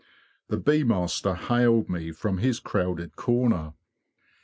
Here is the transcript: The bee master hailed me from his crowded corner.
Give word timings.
The 0.47 0.57
bee 0.57 0.83
master 0.83 1.35
hailed 1.35 1.87
me 1.87 2.11
from 2.11 2.39
his 2.39 2.59
crowded 2.59 3.15
corner. 3.15 3.75